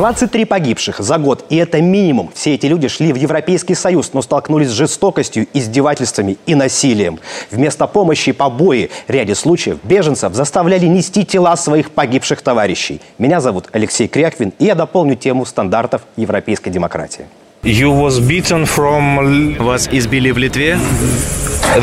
[0.00, 2.30] 23 погибших за год, и это минимум.
[2.34, 7.18] Все эти люди шли в Европейский Союз, но столкнулись с жестокостью, издевательствами и насилием.
[7.50, 13.02] Вместо помощи и побои в ряде случаев беженцев заставляли нести тела своих погибших товарищей.
[13.18, 17.26] Меня зовут Алексей Кряквин, и я дополню тему стандартов европейской демократии.
[17.62, 19.62] You was beaten from...
[19.62, 20.78] Вас избили в Литве?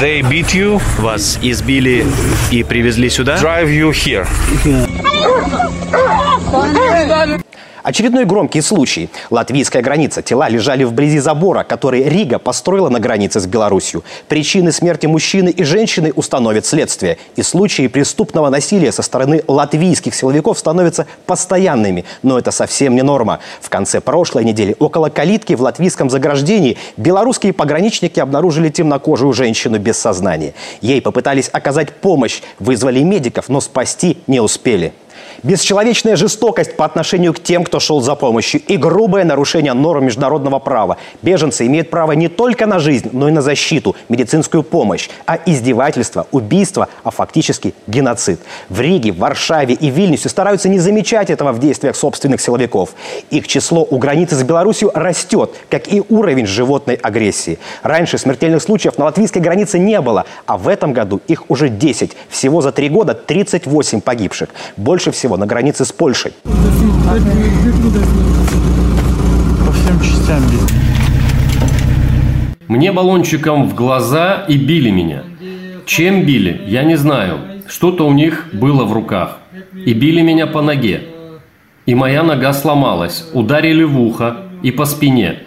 [0.00, 2.06] They beat you, Вас избили
[2.52, 3.34] и привезли сюда?
[3.42, 4.24] drive you here.
[7.84, 9.10] Очередной громкий случай.
[9.28, 10.22] Латвийская граница.
[10.22, 14.04] Тела лежали вблизи забора, который Рига построила на границе с Беларусью.
[14.26, 17.18] Причины смерти мужчины и женщины установит следствие.
[17.36, 22.06] И случаи преступного насилия со стороны латвийских силовиков становятся постоянными.
[22.22, 23.40] Но это совсем не норма.
[23.60, 29.98] В конце прошлой недели около калитки в латвийском заграждении белорусские пограничники обнаружили темнокожую женщину без
[29.98, 30.54] сознания.
[30.80, 34.94] Ей попытались оказать помощь, вызвали медиков, но спасти не успели.
[35.44, 40.58] Бесчеловечная жестокость по отношению к тем, кто шел за помощью, и грубое нарушение норм международного
[40.58, 40.96] права.
[41.20, 46.26] Беженцы имеют право не только на жизнь, но и на защиту, медицинскую помощь, а издевательство,
[46.32, 48.40] убийство, а фактически геноцид.
[48.70, 52.94] В Риге, Варшаве и Вильнюсе стараются не замечать этого в действиях собственных силовиков.
[53.28, 57.58] Их число у границы с Беларусью растет, как и уровень животной агрессии.
[57.82, 62.12] Раньше смертельных случаев на латвийской границе не было, а в этом году их уже 10.
[62.30, 64.48] Всего за три года 38 погибших.
[64.78, 66.32] Больше всего на границе с Польшей.
[66.44, 66.50] По
[69.72, 70.72] всем частям бить.
[72.68, 75.24] Мне баллончиком в глаза и били меня.
[75.86, 77.38] Чем били, я не знаю.
[77.68, 79.38] Что-то у них было в руках.
[79.74, 81.02] И били меня по ноге.
[81.86, 83.26] И моя нога сломалась.
[83.34, 85.40] Ударили в ухо и по спине.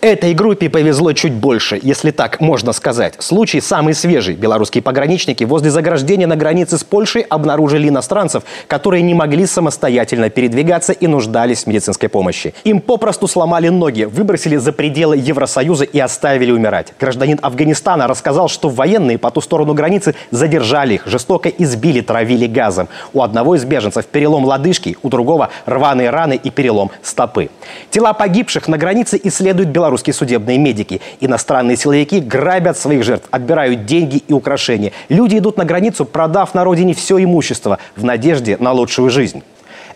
[0.00, 3.16] Этой группе повезло чуть больше, если так можно сказать.
[3.18, 4.34] Случай самый свежий.
[4.34, 10.94] Белорусские пограничники возле заграждения на границе с Польшей обнаружили иностранцев, которые не могли самостоятельно передвигаться
[10.94, 12.54] и нуждались в медицинской помощи.
[12.64, 16.94] Им попросту сломали ноги, выбросили за пределы Евросоюза и оставили умирать.
[16.98, 22.88] Гражданин Афганистана рассказал, что военные по ту сторону границы задержали их, жестоко избили, травили газом.
[23.12, 27.50] У одного из беженцев перелом лодыжки, у другого рваные раны и перелом стопы.
[27.90, 31.00] Тела погибших на границе исследуют белорусские судебные медики.
[31.20, 34.92] Иностранные силовики грабят своих жертв, отбирают деньги и украшения.
[35.08, 39.42] Люди идут на границу, продав на родине все имущество в надежде на лучшую жизнь.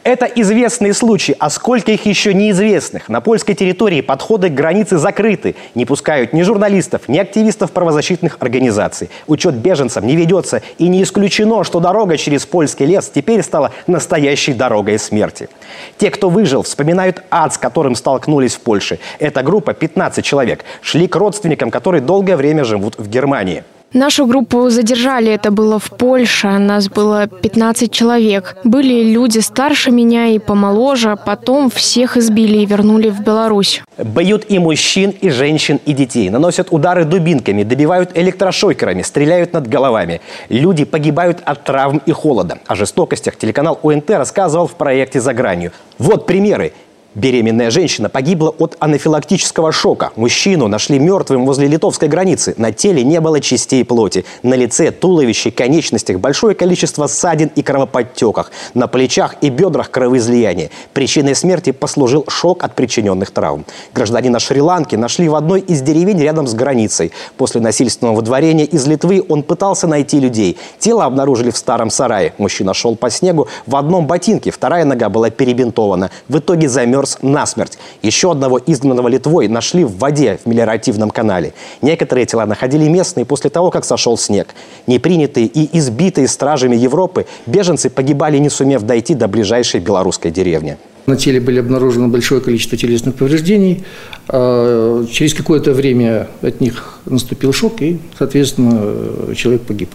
[0.05, 3.09] Это известные случаи, а сколько их еще неизвестных.
[3.09, 5.57] На польской территории подходы к границе закрыты.
[5.75, 9.09] Не пускают ни журналистов, ни активистов правозащитных организаций.
[9.27, 10.61] Учет беженцев не ведется.
[10.77, 15.49] И не исключено, что дорога через польский лес теперь стала настоящей дорогой смерти.
[15.97, 18.99] Те, кто выжил, вспоминают ад, с которым столкнулись в Польше.
[19.19, 23.65] Эта группа, 15 человек, шли к родственникам, которые долгое время живут в Германии.
[23.95, 28.57] Нашу группу задержали, это было в Польше, нас было 15 человек.
[28.65, 33.83] Были люди старше меня и помоложе, потом всех избили и вернули в Беларусь.
[33.97, 36.29] Бьют и мужчин, и женщин, и детей.
[36.29, 40.21] Наносят удары дубинками, добивают электрошокерами, стреляют над головами.
[40.49, 42.59] Люди погибают от травм и холода.
[42.67, 45.71] О жестокостях телеканал ОНТ рассказывал в проекте «За гранью».
[45.99, 46.73] Вот примеры.
[47.15, 50.11] Беременная женщина погибла от анафилактического шока.
[50.17, 52.55] Мужчину нашли мертвым возле литовской границы.
[52.57, 54.25] На теле не было частей плоти.
[54.43, 58.51] На лице, туловище, конечностях большое количество ссадин и кровоподтеках.
[58.75, 60.71] На плечах и бедрах кровоизлияние.
[60.93, 63.65] Причиной смерти послужил шок от причиненных травм.
[63.95, 67.13] Гражданина Шри-Ланки нашли в одной из деревень рядом с границей.
[67.37, 70.59] После насильственного выдворения из Литвы он пытался найти людей.
[70.81, 72.35] Тело обнаружили в старом сарае.
[72.39, 74.51] Мужчина шел по снегу в одном ботинке.
[74.51, 76.11] Вторая нога была перебинтована.
[76.29, 77.79] В итоге замерз насмерть.
[78.03, 81.53] Еще одного изгнанного Литвой нашли в воде в мелиоративном канале.
[81.83, 84.55] Некоторые тела находили местные после того, как сошел снег.
[84.87, 90.77] Непринятые и избитые стражами Европы, беженцы погибали, не сумев дойти до ближайшей белорусской деревни.
[91.07, 93.85] На теле были обнаружено большое количество телесных повреждений.
[94.29, 99.91] А Через какое-то время от них наступил шок, и, соответственно, человек погиб.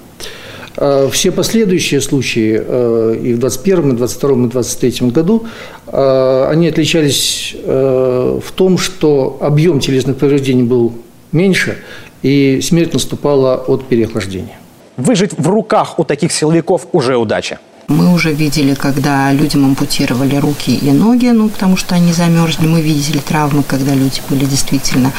[0.77, 5.45] А Все последующие случаи э, и в 2021, и 2022, и 2023 году,
[5.87, 10.93] э, они отличались э, в том, что объем телесных повреждений был
[11.31, 11.77] меньше,
[12.21, 14.57] и смерть наступала от переохлаждения.
[14.97, 17.59] Выжить в руках у таких силовиков уже удача.
[17.87, 22.67] Мы уже видели, когда людям ампутировали руки и ноги, ну, потому что они замерзли.
[22.67, 25.11] Мы видели травмы, когда люди были действительно,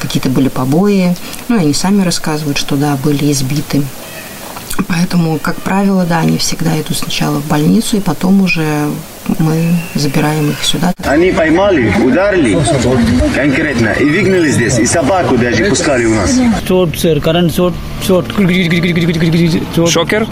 [0.00, 1.16] какие-то были побои.
[1.48, 3.82] Ну, и они сами рассказывают, что, да, были избиты.
[4.88, 8.88] Поэтому, как правило, да, они всегда идут сначала в больницу и потом уже
[9.38, 10.92] мы забираем их сюда.
[11.04, 12.58] Они поймали, ударили
[13.34, 16.38] конкретно и выгнали здесь, и собаку даже пускали у нас.
[19.88, 20.26] Шокер?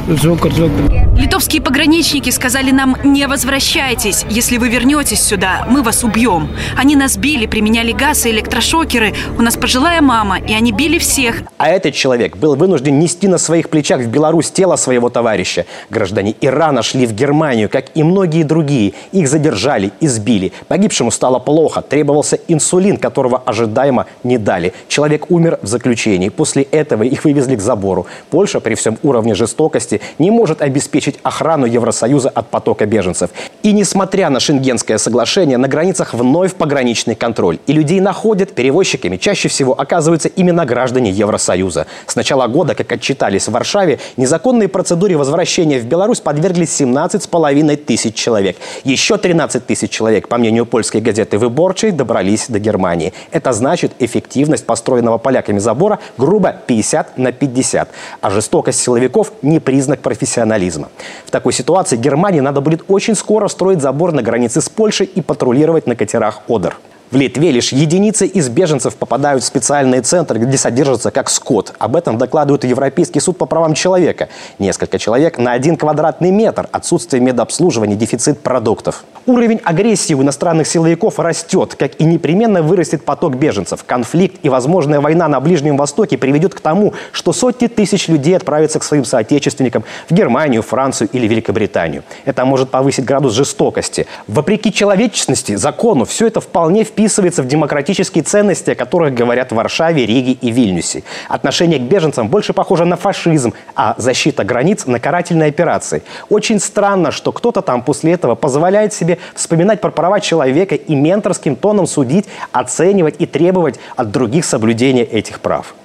[1.16, 4.24] Литовские пограничники сказали нам, не возвращайтесь.
[4.30, 6.48] Если вы вернетесь сюда, мы вас убьем.
[6.76, 9.14] Они нас били, применяли газ и электрошокеры.
[9.36, 11.42] У нас пожилая мама, и они били всех.
[11.58, 15.66] А этот человек был вынужден нести на своих плечах в Беларусь тело своего товарища.
[15.90, 18.88] Граждане Ирана шли в Германию, как и многие другие.
[19.12, 20.52] Их задержали, избили.
[20.69, 21.82] Погибшему стало плохо.
[21.82, 24.73] Требовался инсулин, которого ожидаемо не дали.
[24.88, 26.29] Человек умер в заключении.
[26.29, 28.06] После этого их вывезли к забору.
[28.31, 33.31] Польша при всем уровне жестокости не может обеспечить охрану Евросоюза от потока беженцев.
[33.62, 37.58] И несмотря на Шенгенское соглашение, на границах вновь пограничный контроль.
[37.67, 39.17] И людей находят перевозчиками.
[39.17, 41.87] Чаще всего оказываются именно граждане Евросоюза.
[42.06, 48.14] С начала года, как отчитались в Варшаве, незаконной процедуре возвращения в Беларусь подверглись 17,5 тысяч
[48.14, 48.56] человек.
[48.85, 53.12] Еще 13 тысяч человек, по мнению польской газеты «Выборчей», добрались до Германии.
[53.31, 57.88] Это значит эффективность построенного поляками забора грубо 50 на 50.
[58.20, 60.88] А жестокость силовиков– не признак профессионализма.
[61.26, 65.20] В такой ситуации Германии надо будет очень скоро строить забор на границе с Польшей и
[65.20, 66.76] патрулировать на катерах «Одер».
[67.10, 71.72] В Литве лишь единицы из беженцев попадают в специальные центры, где содержатся как скот.
[71.78, 74.28] Об этом докладывает Европейский суд по правам человека.
[74.58, 76.69] Несколько человек на один квадратный метр.
[76.70, 79.05] Отсутствие медобслуживания, дефицит продуктов.
[79.25, 83.84] Уровень агрессии у иностранных силовиков растет, как и непременно вырастет поток беженцев.
[83.87, 88.81] Конфликт и возможная война на Ближнем Востоке приведет к тому, что сотни тысяч людей отправятся
[88.81, 92.05] к своим соотечественникам в Германию, Францию или Великобританию.
[92.26, 94.06] Это может повысить градус жестокости.
[94.26, 100.04] Вопреки человечности, закону, все это вполне вписывается в демократические ценности, о которых говорят в Варшаве,
[100.04, 101.04] Риге и Вильнюсе.
[101.28, 106.02] Отношение к беженцам больше похоже на фашизм, а защита границ на карательные операции.
[106.28, 111.54] Очень странно, что кто-то там после этого позволяет себе вспоминать про права человека и менторским
[111.54, 115.76] тоном судить, оценивать и требовать от других соблюдения этих прав.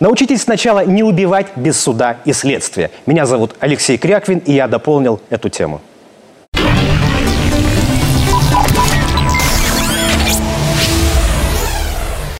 [0.00, 2.90] Научитесь сначала не убивать без суда и следствия.
[3.06, 5.80] Меня зовут Алексей Кряквин, и я дополнил эту тему.